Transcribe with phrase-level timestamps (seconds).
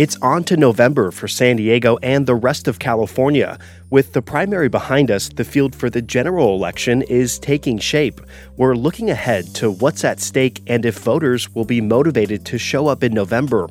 [0.00, 3.58] It's on to November for San Diego and the rest of California.
[3.90, 8.22] With the primary behind us, the field for the general election is taking shape.
[8.56, 12.86] We're looking ahead to what's at stake and if voters will be motivated to show
[12.86, 13.68] up in November.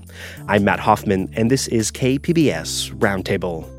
[0.48, 3.79] I'm Matt Hoffman, and this is KPBS Roundtable.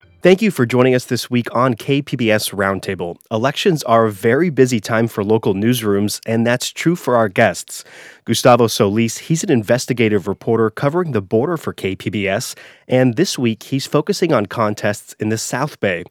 [0.23, 3.17] Thank you for joining us this week on KPBS Roundtable.
[3.31, 7.83] Elections are a very busy time for local newsrooms, and that's true for our guests.
[8.25, 12.55] Gustavo Solis, he's an investigative reporter covering the border for KPBS,
[12.87, 16.03] and this week he's focusing on contests in the South Bay.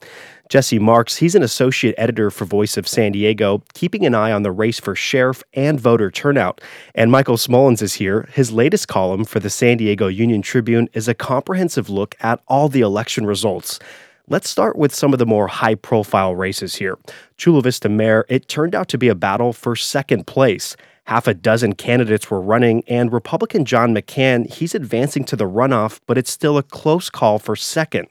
[0.50, 4.42] Jesse Marks, he's an associate editor for Voice of San Diego, keeping an eye on
[4.42, 6.60] the race for sheriff and voter turnout.
[6.92, 8.28] And Michael Smolens is here.
[8.32, 12.68] His latest column for the San Diego Union Tribune is a comprehensive look at all
[12.68, 13.78] the election results.
[14.26, 16.98] Let's start with some of the more high profile races here.
[17.36, 20.76] Chula Vista Mayor, it turned out to be a battle for second place.
[21.04, 26.00] Half a dozen candidates were running, and Republican John McCann, he's advancing to the runoff,
[26.06, 28.08] but it's still a close call for second.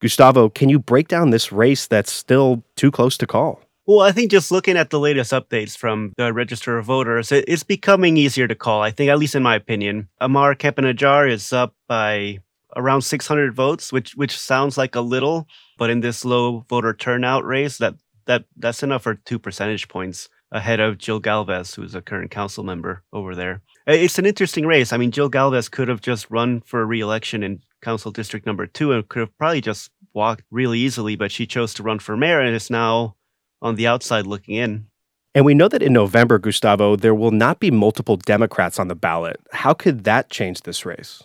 [0.00, 3.60] Gustavo, can you break down this race that's still too close to call?
[3.86, 7.62] Well, I think just looking at the latest updates from the Register of Voters, it's
[7.62, 8.82] becoming easier to call.
[8.82, 12.40] I think, at least in my opinion, Amar Campa-Najjar is up by
[12.76, 17.46] around 600 votes, which which sounds like a little, but in this low voter turnout
[17.46, 17.94] race, that
[18.26, 22.64] that that's enough for two percentage points ahead of Jill Galvez, who's a current council
[22.64, 23.62] member over there.
[23.86, 24.92] It's an interesting race.
[24.92, 28.92] I mean, Jill Galvez could have just run for re-election in council district number two
[28.92, 32.40] and could have probably just walked really easily, but she chose to run for mayor
[32.40, 33.14] and is now
[33.62, 34.88] on the outside looking in.
[35.34, 38.96] And we know that in November, Gustavo, there will not be multiple Democrats on the
[38.96, 39.40] ballot.
[39.52, 41.22] How could that change this race?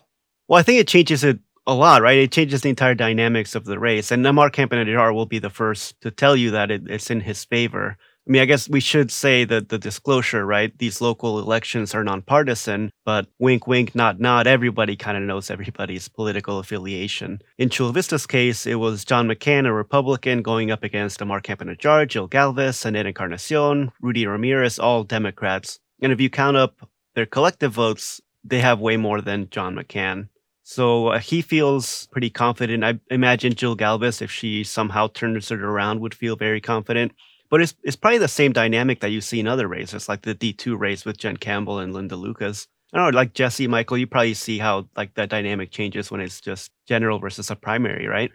[0.47, 2.19] Well, I think it changes it a lot, right?
[2.19, 4.11] It changes the entire dynamics of the race.
[4.11, 7.43] And Amar Campa-Najjar will be the first to tell you that it, it's in his
[7.43, 7.97] favor.
[8.25, 10.71] I mean, I guess we should say that the disclosure, right?
[10.77, 16.07] These local elections are nonpartisan, but wink, wink, not, not, Everybody kind of knows everybody's
[16.07, 17.41] political affiliation.
[17.57, 22.07] In Chula Vista's case, it was John McCann, a Republican, going up against Amar Campa-Najjar,
[22.07, 25.79] Jill Galvez, Zaneta Encarnacion, Rudy Ramirez, all Democrats.
[26.01, 26.77] And if you count up
[27.15, 30.29] their collective votes, they have way more than John McCann.
[30.63, 32.85] So uh, he feels pretty confident.
[32.85, 37.11] I imagine Jill Galvez, if she somehow turns it around, would feel very confident.
[37.53, 40.33] But it's it's probably the same dynamic that you see in other races, like the
[40.33, 42.65] D two race with Jen Campbell and Linda Lukacs.
[42.91, 46.19] I don't know, like Jesse, Michael, you probably see how like that dynamic changes when
[46.19, 48.31] it's just general versus a primary, right?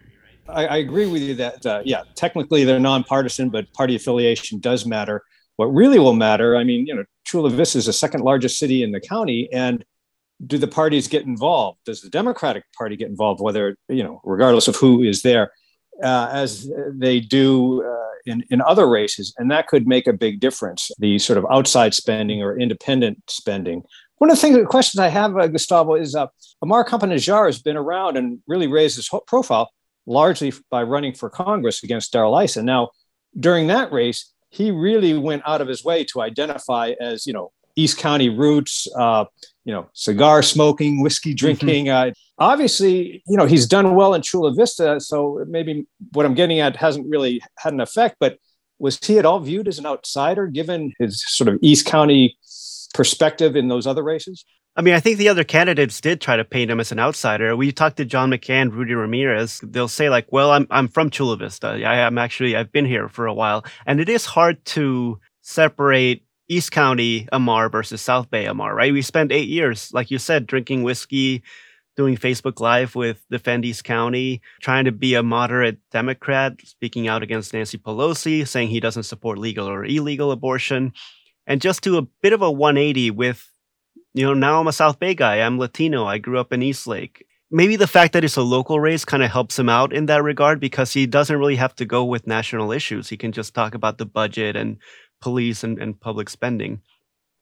[0.49, 4.87] I, I agree with you that uh, yeah, technically they're nonpartisan, but party affiliation does
[4.87, 5.25] matter.
[5.57, 8.85] What really will matter, I mean, you know, Chula Vista is the second largest city
[8.85, 9.85] in the county, and
[10.47, 11.81] do the parties get involved?
[11.85, 13.41] Does the Democratic Party get involved?
[13.41, 15.51] Whether you know, regardless of who is there,
[16.03, 20.41] uh, as they do uh, in, in other races, and that could make a big
[20.41, 20.91] difference.
[20.99, 23.83] The sort of outside spending or independent spending.
[24.19, 26.27] One of the things, the questions I have, uh, Gustavo, is uh,
[26.61, 29.71] Amar Campa-Najjar has been around and really raised his profile
[30.07, 32.63] largely by running for Congress against Darrell Issa.
[32.63, 32.91] Now,
[33.39, 37.53] during that race, he really went out of his way to identify as, you know,
[37.77, 39.27] East County roots, uh,
[39.69, 41.37] you know, cigar smoking, whiskey mm-hmm.
[41.37, 41.85] drinking.
[41.85, 42.09] Mm-hmm.
[42.09, 44.99] Uh, obviously, you know, he's done well in Chula Vista.
[44.99, 48.39] So maybe what I'm getting at hasn't really had an effect, but
[48.79, 52.39] was he at all viewed as an outsider given his sort of East County
[52.95, 54.43] perspective in those other races?
[54.75, 57.55] I mean, I think the other candidates did try to paint him as an outsider.
[57.55, 59.61] We talked to John McCann, Rudy Ramirez.
[59.63, 61.67] They'll say like, "Well, I'm I'm from Chula Vista.
[61.67, 66.23] I, am actually I've been here for a while, and it is hard to separate
[66.49, 68.93] East County Amar versus South Bay Amar, right?
[68.93, 71.43] We spent eight years, like you said, drinking whiskey,
[71.99, 77.23] doing Facebook Live with Defend East County, trying to be a moderate Democrat, speaking out
[77.25, 80.93] against Nancy Pelosi, saying he doesn't support legal or illegal abortion,
[81.47, 83.51] and just do a bit of a 180 with,
[84.15, 85.41] you know, now I'm a South Bay guy.
[85.41, 86.07] I'm Latino.
[86.07, 87.27] I grew up in Eastlake.
[87.51, 90.23] Maybe the fact that it's a local race kind of helps him out in that
[90.23, 93.09] regard because he doesn't really have to go with national issues.
[93.09, 94.77] He can just talk about the budget and
[95.21, 96.81] police and, and public spending.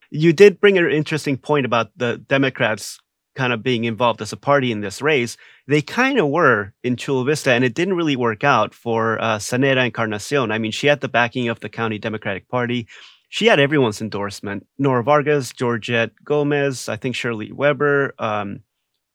[0.09, 2.99] You did bring an interesting point about the Democrats
[3.37, 5.37] kind of being involved as a party in this race.
[5.67, 9.37] They kind of were in Chula Vista, and it didn't really work out for uh,
[9.37, 10.51] Zaneta Encarnacion.
[10.51, 12.87] I mean, she had the backing of the county Democratic Party.
[13.29, 18.61] She had everyone's endorsement Nora Vargas, Georgette Gomez, I think Shirley Weber, um,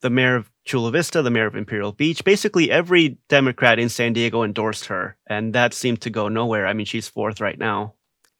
[0.02, 2.22] the mayor of Chula Vista, the mayor of Imperial Beach.
[2.22, 6.66] Basically, every Democrat in San Diego endorsed her, and that seemed to go nowhere.
[6.66, 7.94] I mean, she's fourth right now.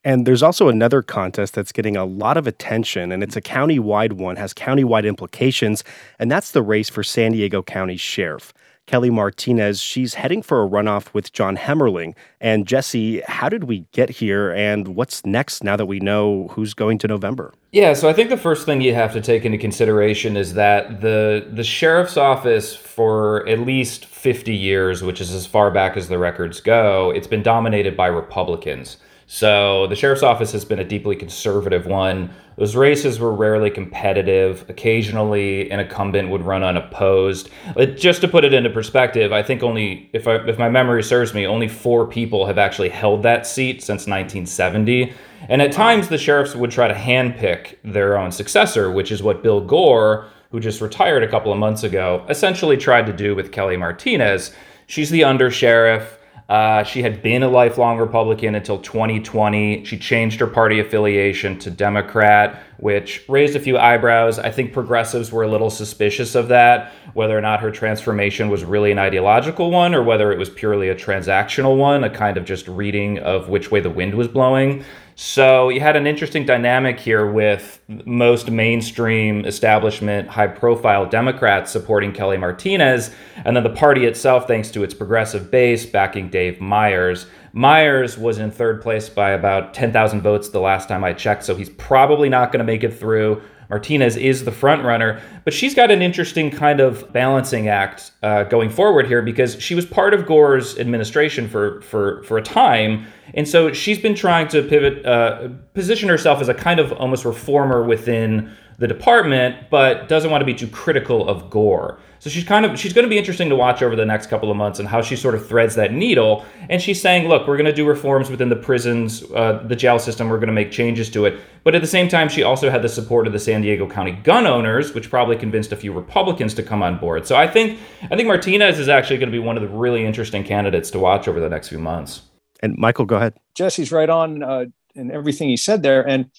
[0.04, 4.14] And there's also another contest that's getting a lot of attention, and it's a county-wide
[4.14, 5.84] one, has county-wide implications,
[6.18, 8.52] and that's the race for San Diego County Sheriff.
[8.86, 12.14] Kelly Martinez, she's heading for a runoff with John Hemmerling.
[12.40, 16.74] And Jesse, how did we get here, and what's next now that we know who's
[16.74, 17.54] going to November?
[17.70, 21.00] Yeah, so I think the first thing you have to take into consideration is that
[21.00, 26.08] the the sheriff's office for at least 50 years, which is as far back as
[26.08, 28.96] the records go, it's been dominated by Republicans.
[29.34, 32.28] So the sheriff's office has been a deeply conservative one.
[32.58, 34.68] Those races were rarely competitive.
[34.68, 37.48] Occasionally, an incumbent would run unopposed.
[37.74, 41.02] But just to put it into perspective, I think only, if, I, if my memory
[41.02, 45.14] serves me, only four people have actually held that seat since 1970.
[45.48, 49.42] And at times, the sheriffs would try to handpick their own successor, which is what
[49.42, 53.50] Bill Gore, who just retired a couple of months ago, essentially tried to do with
[53.50, 54.52] Kelly Martinez.
[54.86, 56.18] She's the under sheriff.
[56.52, 59.86] Uh, she had been a lifelong Republican until 2020.
[59.86, 64.38] She changed her party affiliation to Democrat, which raised a few eyebrows.
[64.38, 68.64] I think progressives were a little suspicious of that, whether or not her transformation was
[68.64, 72.44] really an ideological one or whether it was purely a transactional one, a kind of
[72.44, 74.84] just reading of which way the wind was blowing.
[75.14, 82.12] So you had an interesting dynamic here with most mainstream establishment, high profile Democrats supporting
[82.12, 83.10] Kelly Martinez,
[83.44, 87.26] and then the party itself, thanks to its progressive base, backing Dave Myers.
[87.52, 91.54] Myers was in third place by about 10,000 votes the last time I checked, so
[91.54, 93.42] he's probably not going to make it through.
[93.72, 98.44] Martinez is the front runner, but she's got an interesting kind of balancing act uh,
[98.44, 103.06] going forward here because she was part of Gore's administration for for for a time,
[103.32, 107.24] and so she's been trying to pivot, uh, position herself as a kind of almost
[107.24, 111.98] reformer within the department, but doesn't want to be too critical of Gore.
[112.22, 114.48] So she's kind of she's going to be interesting to watch over the next couple
[114.48, 116.46] of months and how she sort of threads that needle.
[116.70, 119.98] And she's saying, look, we're going to do reforms within the prisons, uh, the jail
[119.98, 120.28] system.
[120.28, 121.40] We're going to make changes to it.
[121.64, 124.12] But at the same time, she also had the support of the San Diego County
[124.12, 127.26] gun owners, which probably convinced a few Republicans to come on board.
[127.26, 130.06] So I think I think Martinez is actually going to be one of the really
[130.06, 132.22] interesting candidates to watch over the next few months.
[132.60, 133.34] And Michael, go ahead.
[133.56, 136.30] Jesse's right on uh, in everything he said there, and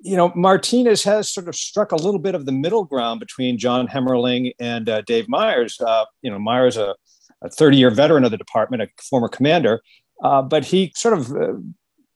[0.00, 3.58] you know, Martinez has sort of struck a little bit of the middle ground between
[3.58, 5.80] John Hemmerling and uh, Dave Myers.
[5.80, 6.94] Uh, you know, Myers, a,
[7.42, 9.80] a 30 year veteran of the department, a former commander,
[10.22, 11.54] uh, but he sort of uh,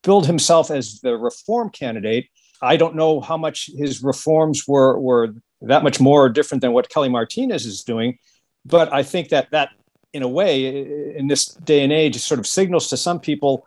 [0.02, 2.26] billed himself as the reform candidate.
[2.62, 6.90] I don't know how much his reforms were, were that much more different than what
[6.90, 8.18] Kelly Martinez is doing,
[8.64, 9.70] but I think that that,
[10.12, 13.66] in a way, in this day and age, sort of signals to some people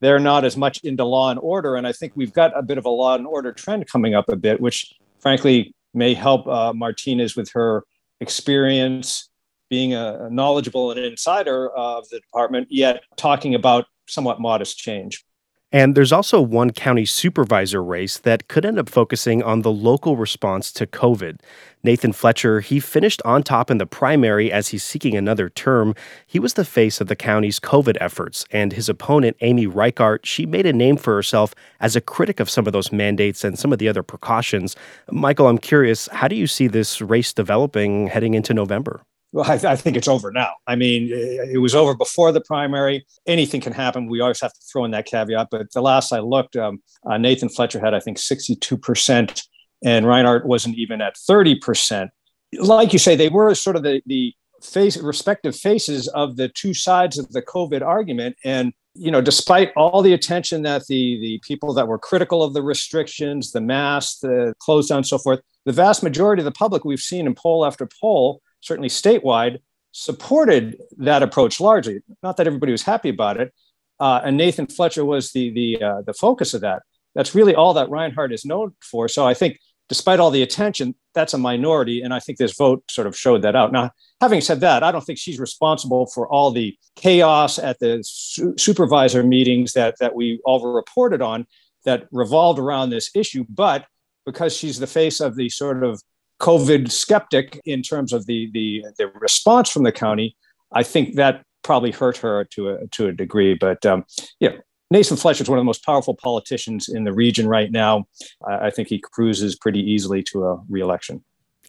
[0.00, 1.76] they're not as much into law and order.
[1.76, 4.28] And I think we've got a bit of a law and order trend coming up
[4.28, 7.84] a bit, which frankly may help uh, Martinez with her
[8.20, 9.30] experience
[9.70, 15.24] being a knowledgeable and insider of the department, yet talking about somewhat modest change.
[15.70, 20.16] And there's also one county supervisor race that could end up focusing on the local
[20.16, 21.40] response to COVID.
[21.84, 25.94] Nathan Fletcher, he finished on top in the primary as he's seeking another term.
[26.26, 30.46] He was the face of the county's COVID efforts, and his opponent, Amy Reichert, she
[30.46, 33.72] made a name for herself as a critic of some of those mandates and some
[33.72, 34.74] of the other precautions.
[35.10, 39.02] Michael, I'm curious, how do you see this race developing heading into November?
[39.32, 40.52] Well, I, I, think it's over now.
[40.66, 43.06] I mean, it was over before the primary.
[43.26, 44.08] Anything can happen.
[44.08, 45.48] We always have to throw in that caveat.
[45.50, 49.42] But the last I looked, um, uh, Nathan Fletcher had, I think, 62%,
[49.84, 52.08] and Reinhardt wasn't even at 30%.
[52.54, 54.32] Like you say, they were sort of the, the
[54.62, 58.36] face, respective faces of the two sides of the COVID argument.
[58.44, 62.54] And, you know, despite all the attention that the, the people that were critical of
[62.54, 66.86] the restrictions, the masks, the closed down, so forth, the vast majority of the public
[66.86, 69.58] we've seen in poll after poll certainly statewide,
[69.92, 72.00] supported that approach largely.
[72.22, 73.52] Not that everybody was happy about it.
[74.00, 76.82] Uh, and Nathan Fletcher was the the uh, the focus of that.
[77.14, 79.08] That's really all that Reinhardt is known for.
[79.08, 82.84] So I think, despite all the attention, that's a minority, and I think this vote
[82.88, 83.72] sort of showed that out.
[83.72, 88.04] Now, having said that, I don't think she's responsible for all the chaos at the
[88.04, 91.46] su- supervisor meetings that that we all reported on
[91.84, 93.44] that revolved around this issue.
[93.48, 93.86] But
[94.24, 96.00] because she's the face of the sort of
[96.40, 100.36] COVID skeptic in terms of the, the, the response from the county,
[100.72, 103.54] I think that probably hurt her to a, to a degree.
[103.54, 104.04] But um,
[104.40, 104.52] yeah,
[104.90, 108.06] Nathan Fletcher is one of the most powerful politicians in the region right now.
[108.46, 111.24] I, I think he cruises pretty easily to a reelection.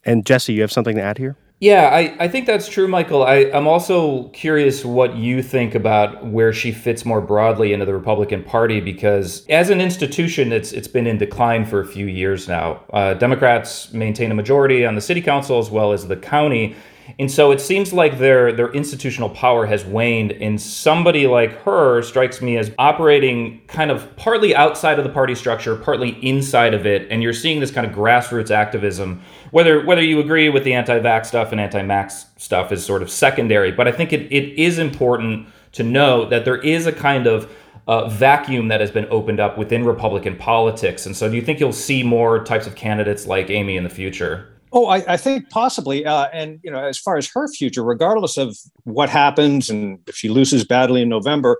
[0.05, 1.35] And Jesse, you have something to add here?
[1.61, 3.23] Yeah, I, I think that's true, Michael.
[3.23, 7.93] I, I'm also curious what you think about where she fits more broadly into the
[7.93, 12.47] Republican Party because as an institution, it's it's been in decline for a few years
[12.47, 12.81] now.
[12.93, 16.77] Uh, Democrats maintain a majority on the city council as well as the county.
[17.17, 22.01] And so it seems like their their institutional power has waned, and somebody like her
[22.01, 26.85] strikes me as operating kind of partly outside of the party structure, partly inside of
[26.85, 27.07] it.
[27.09, 29.21] And you're seeing this kind of grassroots activism.
[29.51, 33.71] Whether whether you agree with the anti-vax stuff and anti-max stuff is sort of secondary,
[33.71, 37.51] but I think it, it is important to know that there is a kind of
[37.87, 41.05] uh, vacuum that has been opened up within Republican politics.
[41.05, 43.89] And so, do you think you'll see more types of candidates like Amy in the
[43.89, 44.47] future?
[44.71, 46.05] Oh, I, I think possibly.
[46.05, 50.15] Uh, and, you know, as far as her future, regardless of what happens and if
[50.15, 51.59] she loses badly in November,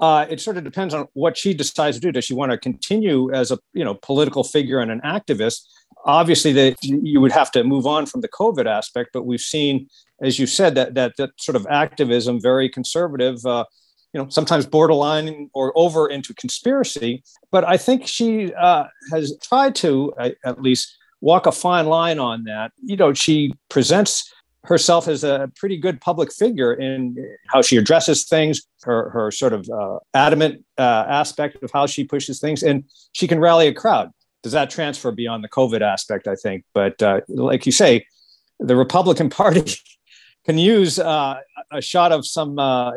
[0.00, 2.12] uh, it sort of depends on what she decides to do.
[2.12, 5.62] Does she want to continue as a, you know, political figure and an activist?
[6.04, 9.88] Obviously, that you would have to move on from the COVID aspect, but we've seen,
[10.22, 13.64] as you said, that that, that sort of activism, very conservative, uh,
[14.12, 17.22] you know, sometimes borderline or over into conspiracy.
[17.50, 20.12] But I think she uh, has tried to,
[20.44, 22.70] at least, walk a fine line on that.
[22.82, 27.16] You know, she presents herself as a pretty good public figure in
[27.48, 32.04] how she addresses things, her, her sort of uh, adamant uh, aspect of how she
[32.04, 34.10] pushes things, and she can rally a crowd.
[34.44, 36.28] Does that transfer beyond the COVID aspect?
[36.28, 38.06] I think, but uh, like you say,
[38.60, 39.64] the Republican Party
[40.46, 41.40] can use uh,
[41.72, 42.92] a shot of some, uh,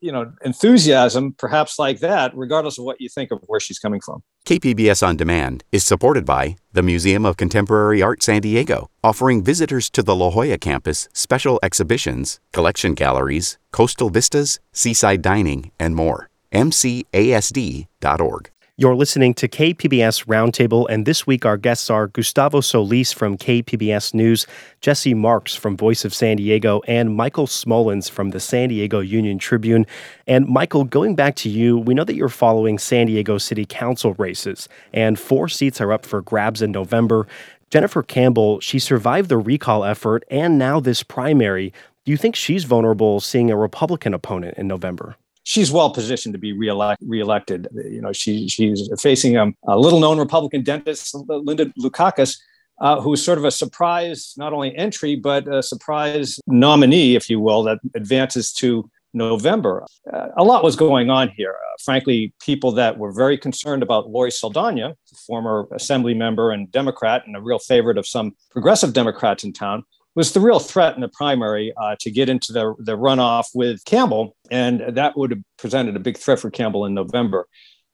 [0.00, 4.00] you know, enthusiasm, perhaps like that, regardless of what you think of where she's coming
[4.00, 4.22] from.
[4.46, 9.90] KPBS On Demand is supported by the Museum of Contemporary Art San Diego, offering visitors
[9.90, 16.30] to the La Jolla campus special exhibitions, collection galleries, coastal vistas, seaside dining, and more.
[16.52, 18.50] MCASD.org.
[18.76, 24.12] You're listening to KPBS Roundtable, and this week our guests are Gustavo Solis from KPBS
[24.14, 24.48] News,
[24.80, 29.38] Jesse Marks from Voice of San Diego, and Michael Smolens from the San Diego Union
[29.38, 29.86] Tribune.
[30.26, 34.14] And Michael, going back to you, we know that you're following San Diego City Council
[34.14, 37.28] races, and four seats are up for grabs in November.
[37.70, 41.72] Jennifer Campbell, she survived the recall effort and now this primary.
[42.04, 45.14] Do you think she's vulnerable seeing a Republican opponent in November?
[45.44, 47.68] She's well positioned to be reelect, reelected.
[47.74, 52.38] You know, she she's facing um, a little known Republican dentist, Linda Lukacs,
[52.80, 57.40] uh, who's sort of a surprise, not only entry, but a surprise nominee, if you
[57.40, 59.86] will, that advances to November.
[60.12, 61.52] Uh, a lot was going on here.
[61.52, 64.96] Uh, frankly, people that were very concerned about Lori Saldana,
[65.26, 69.84] former assembly member and Democrat, and a real favorite of some progressive Democrats in town,
[70.14, 73.84] was the real threat in the primary uh, to get into the, the runoff with
[73.84, 74.36] Campbell.
[74.50, 77.48] And that would have presented a big threat for Campbell in November.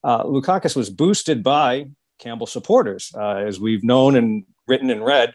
[0.05, 1.87] Uh, was boosted by
[2.19, 3.13] Campbell supporters.
[3.15, 5.35] Uh, as we've known and written and read,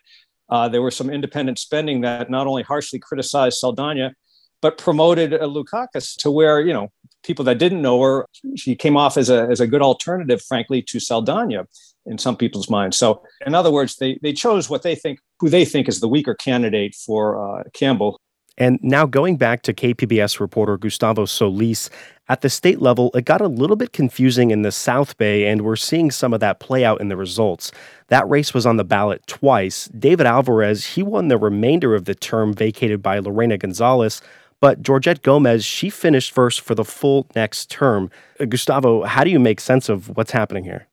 [0.49, 4.13] uh, there was some independent spending that not only harshly criticized Saldana,
[4.61, 6.89] but promoted uh, Lukacs to where, you know,
[7.23, 10.81] people that didn't know her, she came off as a, as a good alternative, frankly,
[10.83, 11.65] to Saldana
[12.05, 12.97] in some people's minds.
[12.97, 16.07] So, in other words, they, they chose what they think, who they think is the
[16.07, 18.19] weaker candidate for uh, Campbell.
[18.57, 21.89] And now going back to KPBS reporter Gustavo Solis,
[22.29, 25.61] at the state level, it got a little bit confusing in the South Bay, and
[25.61, 27.71] we're seeing some of that play out in the results.
[28.07, 29.87] That race was on the ballot twice.
[29.89, 34.21] David Alvarez, he won the remainder of the term vacated by Lorena Gonzalez,
[34.61, 38.09] but Georgette Gomez, she finished first for the full next term.
[38.39, 40.87] Uh, Gustavo, how do you make sense of what's happening here?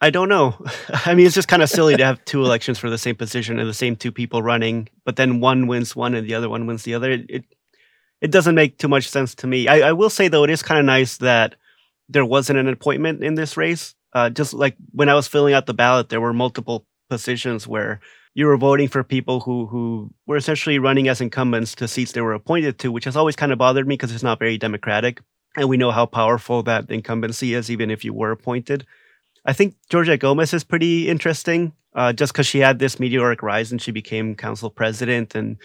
[0.00, 0.54] I don't know.
[1.06, 3.58] I mean, it's just kind of silly to have two elections for the same position
[3.58, 6.66] and the same two people running, but then one wins one and the other one
[6.66, 7.10] wins the other.
[7.12, 7.44] It
[8.20, 9.68] it, doesn't make too much sense to me.
[9.68, 11.54] I, I will say though, it is kind of nice that
[12.08, 13.94] there wasn't an appointment in this race.
[14.12, 18.00] Uh, just like when I was filling out the ballot, there were multiple positions where
[18.34, 22.20] you were voting for people who who were essentially running as incumbents to seats they
[22.20, 25.20] were appointed to, which has always kind of bothered me because it's not very democratic,
[25.56, 28.86] and we know how powerful that incumbency is, even if you were appointed.
[29.46, 33.70] I think Georgia Gomez is pretty interesting, uh, just because she had this meteoric rise
[33.70, 35.56] and she became council president and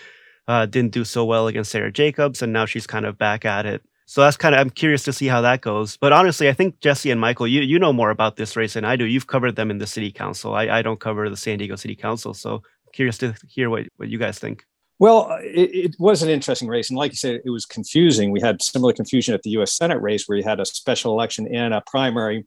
[0.47, 3.65] uh, didn't do so well against Sarah Jacobs, and now she's kind of back at
[3.65, 3.81] it.
[4.05, 5.97] So that's kind of I'm curious to see how that goes.
[5.97, 8.85] But honestly, I think Jesse and Michael, you you know more about this race than
[8.85, 9.05] I do.
[9.05, 10.53] You've covered them in the city council.
[10.53, 12.61] I, I don't cover the San Diego City Council, so
[12.93, 14.65] curious to hear what, what you guys think.
[15.01, 16.91] Well, it, it, was an interesting race.
[16.91, 18.29] And like you said, it was confusing.
[18.29, 21.47] We had similar confusion at the US Senate race where you had a special election
[21.51, 22.45] and a primary at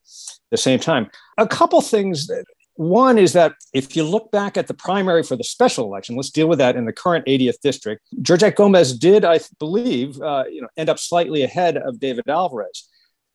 [0.53, 1.11] the same time.
[1.37, 2.31] A couple things.
[2.77, 6.31] One is that if you look back at the primary for the special election, let's
[6.31, 8.03] deal with that in the current 80th district.
[8.23, 12.89] Georgette Gomez did, I believe, uh, you know, end up slightly ahead of David Alvarez.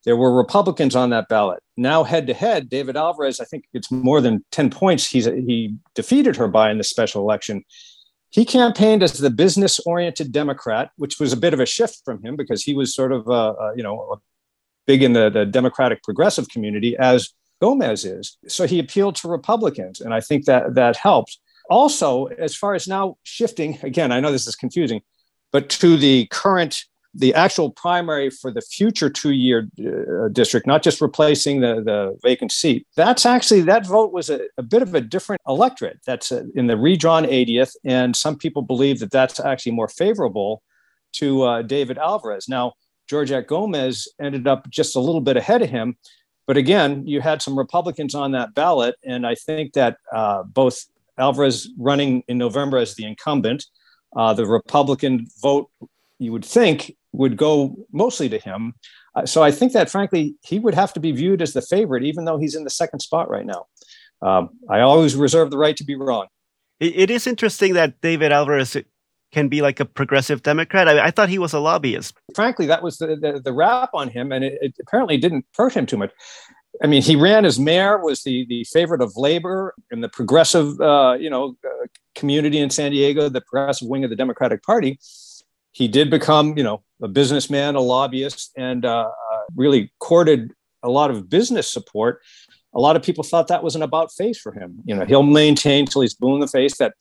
[0.06, 1.62] There were Republicans on that ballot.
[1.76, 5.76] Now, head to head, David Alvarez, I think it's more than 10 points he's, he
[5.94, 7.64] defeated her by in the special election.
[8.30, 12.36] He campaigned as the business-oriented Democrat, which was a bit of a shift from him
[12.36, 14.20] because he was sort of, uh, uh, you know,
[14.86, 18.38] big in the, the Democratic progressive community, as Gomez is.
[18.46, 21.38] So he appealed to Republicans, and I think that that helped.
[21.68, 25.02] Also, as far as now shifting, again, I know this is confusing,
[25.52, 31.00] but to the current the actual primary for the future two-year uh, district, not just
[31.00, 32.86] replacing the, the vacant seat.
[32.96, 35.98] That's actually that vote was a, a bit of a different electorate.
[36.06, 40.62] That's a, in the redrawn 80th, and some people believe that that's actually more favorable
[41.12, 42.48] to uh, David Alvarez.
[42.48, 42.74] Now,
[43.08, 45.96] Georgette Gomez ended up just a little bit ahead of him,
[46.46, 50.84] but again, you had some Republicans on that ballot, and I think that uh, both
[51.18, 53.66] Alvarez running in November as the incumbent.
[54.16, 55.70] Uh, the Republican vote,
[56.20, 58.74] you would think, would go mostly to him.
[59.14, 62.04] Uh, so I think that, frankly, he would have to be viewed as the favorite,
[62.04, 63.66] even though he's in the second spot right now.
[64.22, 66.26] Um, I always reserve the right to be wrong.
[66.78, 68.76] it, it is interesting that David Alvarez
[69.32, 70.88] can be like a progressive Democrat.
[70.88, 72.14] I, I thought he was a lobbyist.
[72.34, 75.72] Frankly, that was the, the, the rap on him, and it, it, apparently didn't hurt
[75.72, 76.10] him too much.
[76.82, 80.80] I mean, he ran as mayor, was the, the favorite of labor and the progressive,
[80.80, 84.98] uh, you know, uh, community in San Diego, the progressive wing of the Democratic Party
[85.80, 90.90] he did become, you know, a businessman, a lobbyist, and uh, uh, really courted a
[90.90, 92.20] lot of business support.
[92.74, 94.82] A lot of people thought that was an about face for him.
[94.84, 96.92] You know, he'll maintain till he's blue in the face that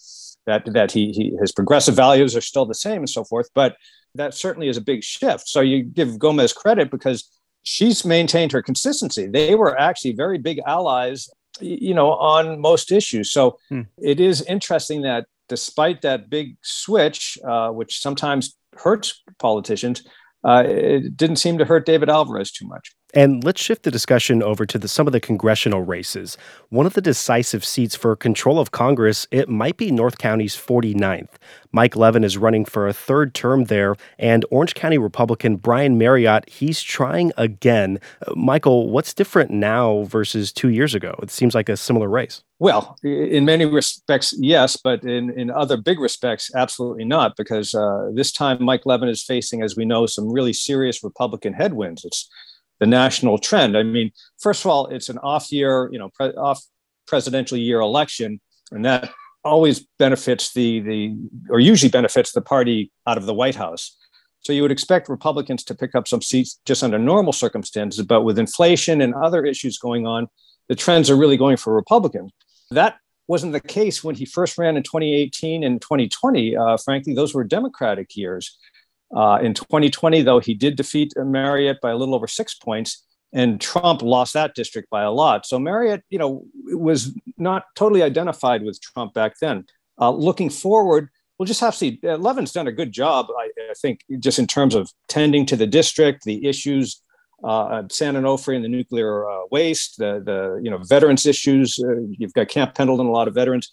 [0.45, 3.50] that that he, he his progressive values are still the same and so forth.
[3.53, 3.75] But
[4.15, 5.50] that certainly is a big shift.
[5.50, 7.29] So you give Gomez credit because
[7.63, 9.27] she's maintained her consistency.
[9.27, 13.29] They were actually very big allies, you know, on most issues.
[13.29, 13.81] So hmm.
[13.98, 20.03] it is interesting that despite that big switch, uh, which sometimes hurts politicians,
[20.43, 22.95] uh, it didn't seem to hurt David Alvarez too much.
[23.13, 26.37] And let's shift the discussion over to the, some of the congressional races.
[26.69, 31.29] One of the decisive seats for control of Congress, it might be North County's 49th.
[31.71, 36.47] Mike Levin is running for a third term there, and Orange County Republican Brian Maryott,
[36.47, 37.99] he's trying again.
[38.25, 41.15] Uh, Michael, what's different now versus two years ago?
[41.22, 42.43] It seems like a similar race.
[42.59, 48.09] Well, in many respects, yes, but in, in other big respects, absolutely not, because uh,
[48.13, 52.03] this time Mike Levin is facing, as we know, some really serious Republican headwinds.
[52.03, 52.29] It's
[52.79, 53.77] the national trend.
[53.77, 56.61] I mean, first of all, it's an off year, you know, pre- off
[57.07, 58.39] presidential year election,
[58.72, 59.11] and that
[59.44, 61.15] always benefits the the
[61.50, 63.98] or usually benefits the party out of the White House.
[64.42, 68.24] So you would expect Republicans to pick up some seats just under normal circumstances, but
[68.24, 70.27] with inflation and other issues going on,
[70.70, 72.31] the trends are really going for Republicans.
[72.72, 76.55] That wasn't the case when he first ran in 2018 and 2020.
[76.55, 78.57] Uh, frankly, those were Democratic years.
[79.15, 83.59] Uh, in 2020, though, he did defeat Maryott by a little over six points, and
[83.59, 85.45] Trump lost that district by a lot.
[85.45, 89.65] So Maryott, you know, was not totally identified with Trump back then.
[90.00, 92.00] Uh, looking forward, we'll just have to see.
[92.03, 95.55] Uh, Levin's done a good job, I, I, think, just in terms of tending to
[95.55, 97.01] the district, the issues,
[97.43, 101.79] uh, San Onofre and the nuclear uh, waste, the the you know veterans issues.
[101.79, 103.72] Uh, you've got Camp Pendleton, a lot of veterans.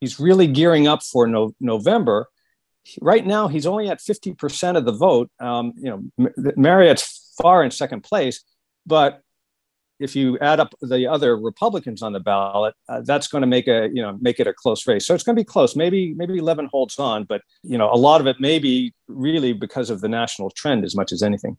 [0.00, 2.28] He's really gearing up for no, November
[3.00, 5.30] right now he's only at 50% of the vote.
[5.40, 8.44] Um, you know, Maryott's far in second place,
[8.86, 9.22] but
[10.02, 13.68] if you add up the other Republicans on the ballot, uh, that's going to make
[13.68, 15.06] a you know make it a close race.
[15.06, 15.76] So it's going to be close.
[15.76, 19.52] Maybe maybe Levin holds on, but you know a lot of it may be really
[19.52, 21.56] because of the national trend as much as anything.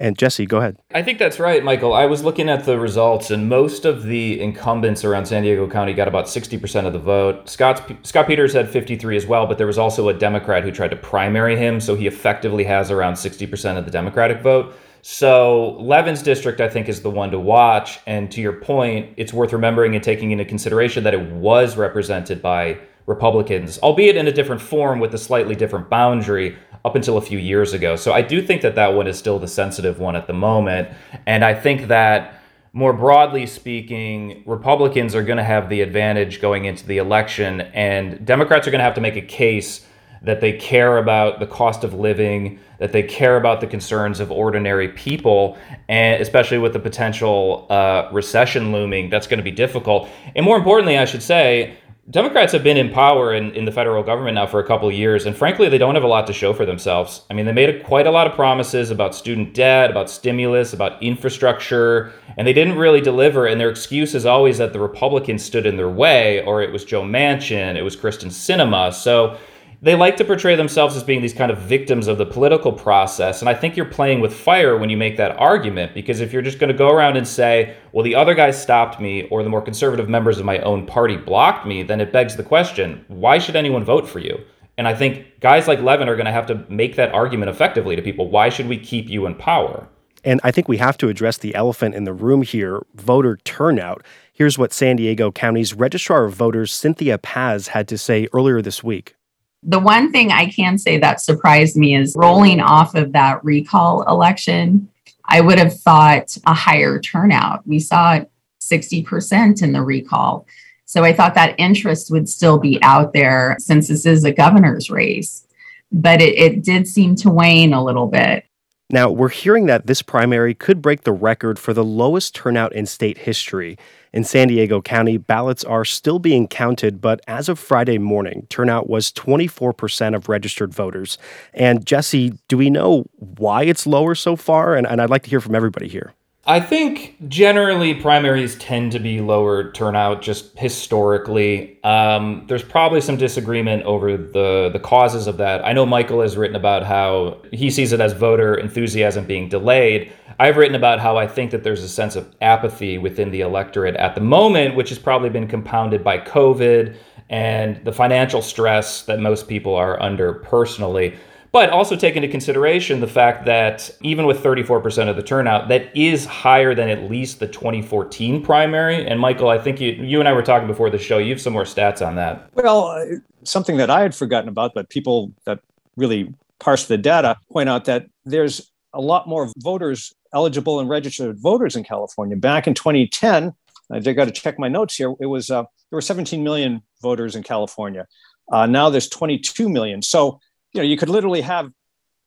[0.00, 0.78] And Jesse, go ahead.
[0.94, 1.92] I think that's right, Michael.
[1.92, 5.92] I was looking at the results, and most of the incumbents around San Diego County
[5.94, 7.48] got about 60% of the vote.
[7.48, 10.90] Scott, Scott Peters had 53 as well, but there was also a Democrat who tried
[10.90, 14.74] to primary him, so he effectively has around 60% of the Democratic vote.
[15.02, 17.98] So Levin's district, I think, is the one to watch.
[18.06, 22.40] And to your point, it's worth remembering and taking into consideration that it was represented
[22.40, 27.22] by Republicans, albeit in a different form with a slightly different boundary up until a
[27.22, 27.96] few years ago.
[27.96, 30.88] So I do think that that one is still the sensitive one at the moment.
[31.26, 32.34] And I think that
[32.72, 38.24] more broadly speaking, Republicans are going to have the advantage going into the election, and
[38.24, 39.86] Democrats are going to have to make a case
[40.22, 44.30] that they care about the cost of living, that they care about the concerns of
[44.30, 50.08] ordinary people, and especially with the potential uh, recession looming, that's going to be difficult.
[50.34, 51.76] And more importantly, I should say,
[52.10, 55.24] Democrats have been in power in, in the federal government now for a couple years,
[55.24, 57.22] and frankly, they don't have a lot to show for themselves.
[57.30, 60.72] I mean, they made a, quite a lot of promises about student debt, about stimulus,
[60.72, 63.46] about infrastructure, and they didn't really deliver.
[63.46, 66.84] And their excuse is always that the Republicans stood in their way, or it was
[66.84, 68.92] Joe Manchin, it was Kyrsten Sinema.
[68.92, 69.38] So
[69.82, 73.42] they like to portray themselves as being these kind of victims of the political process.
[73.42, 76.40] And I think you're playing with fire when you make that argument, because if you're
[76.40, 79.50] just going to go around and say, well, the other guys stopped me, or the
[79.50, 83.38] more conservative members of my own party blocked me, then it begs the question why
[83.38, 84.38] should anyone vote for you?
[84.78, 87.96] And I think guys like Levin are going to have to make that argument effectively
[87.96, 88.30] to people.
[88.30, 89.88] Why should we keep you in power?
[90.24, 94.04] And I think we have to address the elephant in the room here voter turnout.
[94.32, 98.84] Here's what San Diego County's Registrar of Voters, Cynthia Paez, had to say earlier this
[98.84, 99.16] week.
[99.62, 104.02] The one thing I can say that surprised me is rolling off of that recall
[104.08, 104.88] election.
[105.24, 107.66] I would have thought a higher turnout.
[107.66, 108.20] We saw
[108.60, 110.46] 60% in the recall.
[110.84, 114.90] So I thought that interest would still be out there since this is a governor's
[114.90, 115.46] race.
[115.90, 118.44] But it, it did seem to wane a little bit.
[118.92, 122.84] Now, we're hearing that this primary could break the record for the lowest turnout in
[122.84, 123.78] state history.
[124.12, 128.90] In San Diego County, ballots are still being counted, but as of Friday morning, turnout
[128.90, 131.16] was 24% of registered voters.
[131.54, 134.76] And Jesse, do we know why it's lower so far?
[134.76, 136.12] And, and I'd like to hear from everybody here.
[136.44, 141.78] I think generally primaries tend to be lower turnout just historically.
[141.84, 145.64] Um, there's probably some disagreement over the, the causes of that.
[145.64, 150.12] I know Michael has written about how he sees it as voter enthusiasm being delayed.
[150.40, 153.94] I've written about how I think that there's a sense of apathy within the electorate
[153.94, 156.96] at the moment, which has probably been compounded by COVID
[157.30, 161.14] and the financial stress that most people are under personally.
[161.52, 165.94] But also take into consideration the fact that even with 34% of the turnout, that
[165.94, 169.06] is higher than at least the 2014 primary.
[169.06, 171.18] And Michael, I think you, you and I were talking before the show.
[171.18, 172.48] You have some more stats on that.
[172.54, 173.06] Well,
[173.44, 175.60] something that I had forgotten about, but people that
[175.96, 181.38] really parse the data point out that there's a lot more voters eligible and registered
[181.38, 182.36] voters in California.
[182.36, 183.52] Back in 2010,
[183.90, 185.14] I got to check my notes here.
[185.20, 188.06] It was uh, there were 17 million voters in California.
[188.50, 190.02] Uh, now there's 22 million.
[190.02, 190.40] So
[190.72, 191.70] you know, you could literally have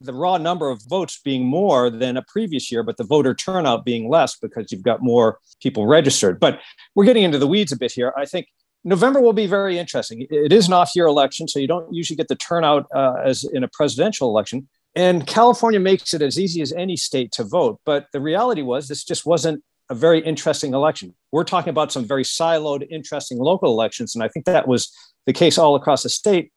[0.01, 3.85] the raw number of votes being more than a previous year, but the voter turnout
[3.85, 6.39] being less because you've got more people registered.
[6.39, 6.59] But
[6.95, 8.13] we're getting into the weeds a bit here.
[8.17, 8.47] I think
[8.83, 10.27] November will be very interesting.
[10.29, 13.43] It is an off year election, so you don't usually get the turnout uh, as
[13.43, 14.67] in a presidential election.
[14.95, 17.79] And California makes it as easy as any state to vote.
[17.85, 21.13] But the reality was, this just wasn't a very interesting election.
[21.31, 24.15] We're talking about some very siloed, interesting local elections.
[24.15, 24.91] And I think that was
[25.25, 26.51] the case all across the state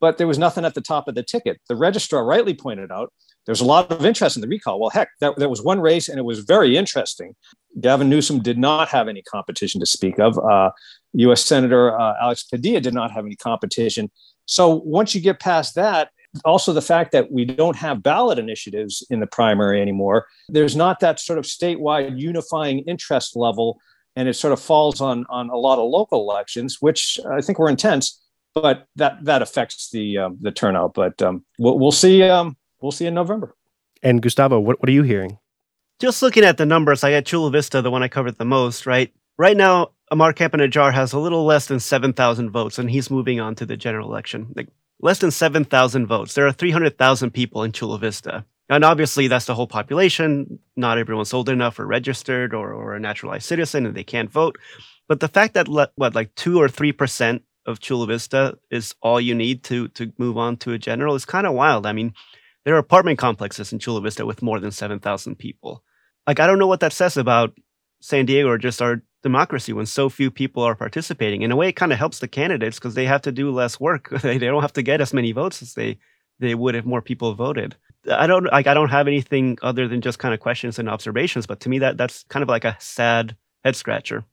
[0.00, 1.60] but there was nothing at the top of the ticket.
[1.68, 3.12] The registrar rightly pointed out
[3.46, 4.80] there's a lot of interest in the recall.
[4.80, 7.34] Well, heck, that, that was one race and it was very interesting.
[7.80, 10.38] Gavin Newsom did not have any competition to speak of.
[10.38, 10.70] Uh,
[11.14, 11.44] U.S.
[11.44, 14.10] Senator uh, Alex Padilla did not have any competition.
[14.46, 16.10] So once you get past that,
[16.44, 21.00] also the fact that we don't have ballot initiatives in the primary anymore, there's not
[21.00, 23.78] that sort of statewide unifying interest level,
[24.16, 27.58] and it sort of falls on on a lot of local elections, which I think
[27.58, 28.20] were intense
[28.62, 30.94] but that that affects the um, the turnout.
[30.94, 32.22] But um, we'll, we'll see.
[32.22, 33.54] Um, we'll see in November.
[34.02, 35.38] And Gustavo, what, what are you hearing?
[35.98, 38.86] Just looking at the numbers, I got Chula Vista, the one I covered the most.
[38.86, 43.10] Right, right now, Amar Campa has a little less than seven thousand votes, and he's
[43.10, 44.52] moving on to the general election.
[44.56, 44.68] Like
[45.00, 46.34] less than seven thousand votes.
[46.34, 48.44] There are three hundred thousand people in Chula Vista.
[48.68, 50.58] And obviously, that's the whole population.
[50.74, 54.58] Not everyone's old enough or registered or, or a naturalized citizen and they can't vote.
[55.06, 59.34] But the fact that, what, like two or 3% of Chula Vista is all you
[59.34, 61.84] need to to move on to a general is kind of wild.
[61.84, 62.14] I mean,
[62.64, 65.84] there are apartment complexes in Chula Vista with more than 7,000 people.
[66.26, 67.56] Like, I don't know what that says about
[68.00, 71.42] San Diego or just our democracy when so few people are participating.
[71.42, 73.78] In a way, it kind of helps the candidates because they have to do less
[73.78, 74.10] work.
[74.22, 75.98] they, they don't have to get as many votes as they,
[76.38, 77.76] they would if more people voted.
[78.10, 81.46] I don't like I don't have anything other than just kind of questions and observations,
[81.46, 84.24] but to me that that's kind of like a sad head scratcher.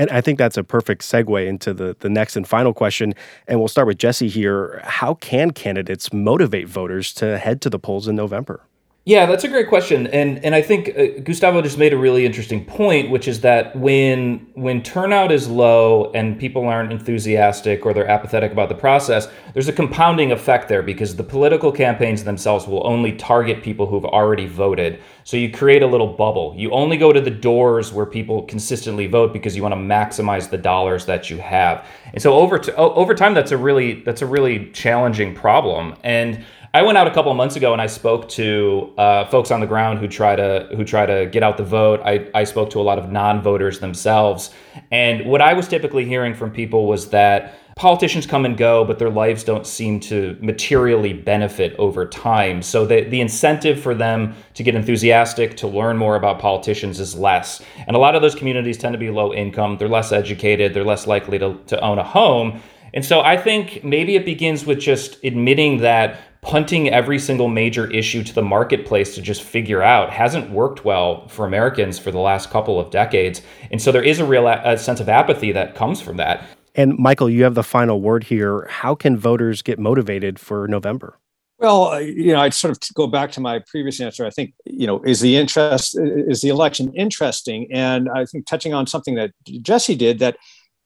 [0.00, 3.12] And I think that's a perfect segue into the, the next and final question.
[3.46, 4.80] And we'll start with Jesse here.
[4.82, 8.62] How can candidates motivate voters to head to the polls in November?
[9.10, 12.24] Yeah, that's a great question, and and I think uh, Gustavo just made a really
[12.24, 17.92] interesting point, which is that when when turnout is low and people aren't enthusiastic or
[17.92, 22.68] they're apathetic about the process, there's a compounding effect there because the political campaigns themselves
[22.68, 25.00] will only target people who've already voted.
[25.24, 26.54] So you create a little bubble.
[26.56, 30.50] You only go to the doors where people consistently vote because you want to maximize
[30.50, 31.84] the dollars that you have.
[32.12, 36.44] And so over to, over time, that's a really that's a really challenging problem and
[36.72, 39.66] I went out a couple months ago and I spoke to uh, folks on the
[39.66, 42.00] ground who try to who try to get out the vote.
[42.04, 44.52] I, I spoke to a lot of non-voters themselves,
[44.92, 49.00] and what I was typically hearing from people was that politicians come and go, but
[49.00, 52.62] their lives don't seem to materially benefit over time.
[52.62, 57.16] So the, the incentive for them to get enthusiastic, to learn more about politicians is
[57.16, 57.62] less.
[57.86, 60.84] And a lot of those communities tend to be low income, they're less educated, they're
[60.84, 62.60] less likely to, to own a home.
[62.92, 67.90] And so I think maybe it begins with just admitting that punting every single major
[67.90, 72.18] issue to the marketplace to just figure out hasn't worked well for Americans for the
[72.18, 73.42] last couple of decades.
[73.70, 76.44] And so there is a real a sense of apathy that comes from that.
[76.74, 78.66] And Michael, you have the final word here.
[78.70, 81.18] How can voters get motivated for November?
[81.58, 84.24] Well, uh, you know, I'd sort of go back to my previous answer.
[84.24, 87.68] I think, you know, is the interest is the election interesting?
[87.70, 90.38] And I think touching on something that Jesse did that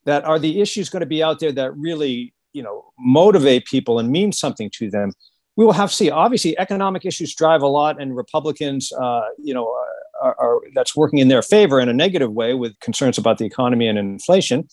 [0.05, 4.01] that are the issues going to be out there that really, you know, motivate people
[4.01, 5.13] and mean something to them.
[5.57, 6.11] We will have to see.
[6.11, 9.73] Obviously, economic issues drive a lot, and Republicans, uh, you know,
[10.21, 13.45] are, are, that's working in their favor in a negative way with concerns about the
[13.45, 14.69] economy and inflation.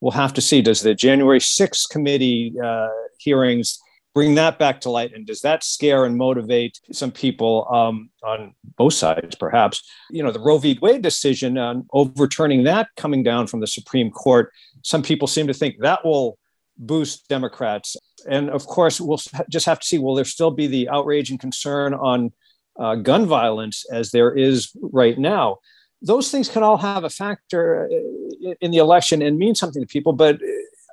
[0.00, 0.62] We'll have to see.
[0.62, 3.78] Does the January 6th committee uh, hearings
[4.14, 8.52] bring that back to light and does that scare and motivate some people um, on
[8.76, 13.46] both sides perhaps you know the roe v wade decision on overturning that coming down
[13.46, 14.50] from the supreme court
[14.82, 16.36] some people seem to think that will
[16.78, 17.96] boost democrats.
[18.28, 21.40] And of course we'll just have to see will there still be the outrage and
[21.40, 22.32] concern on
[22.78, 25.58] uh, gun violence as there is right now?
[26.00, 29.86] Those things can all have a factor uh, in the election and mean something to
[29.86, 30.38] people but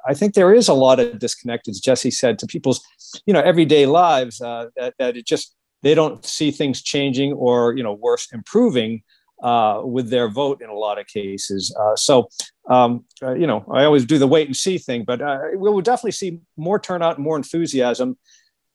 [0.08, 2.80] I think there is a lot of disconnect, as Jesse said, to people's,
[3.26, 7.76] you know, everyday lives uh, that, that it just they don't see things changing or
[7.78, 9.04] you know worse improving
[9.43, 11.76] uh, with their vote in a lot of cases.
[11.80, 12.30] Uh, so
[12.69, 15.69] um, uh, you know, I always do the wait and see thing, but uh, we
[15.69, 18.17] will definitely see more turnout, more enthusiasm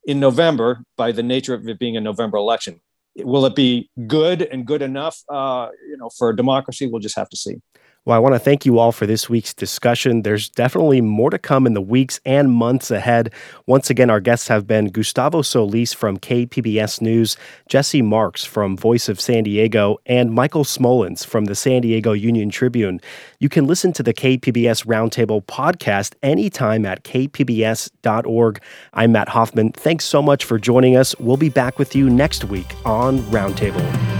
[0.05, 2.81] in November by the nature of it being a November election.
[3.17, 6.87] Will it be good and good enough, uh, you know, for democracy?
[6.87, 7.57] We'll just have to see.
[8.07, 10.23] Well, I want to thank you all for this week's discussion.
[10.23, 13.31] There's definitely more to come in the weeks and months ahead.
[13.67, 17.37] Once again, our guests have been Gustavo Solis from KPBS News,
[17.69, 22.49] Jesse Marks from Voice of San Diego, and Michael Smolens from the San Diego Union
[22.49, 23.03] Tribune.
[23.39, 28.63] You can listen to the KPBS Roundtable podcast anytime at kpbs.org.
[28.95, 29.73] I'm Matt Hoffman.
[29.73, 31.15] Thanks so much for joining us.
[31.19, 34.20] We'll be back with you next week on Roundtable.